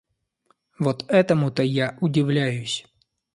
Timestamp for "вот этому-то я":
0.79-1.95